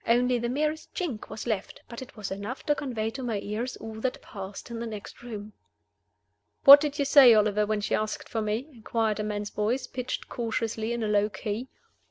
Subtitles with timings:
[0.07, 3.77] Only the merest chink was left; but it was enough to convey to my ears
[3.77, 5.53] all that passed in the next room.
[6.65, 10.27] "What did you say, Oliver, when she asked for me?" inquired a man's voice, pitched
[10.27, 11.69] cautiously in a low key.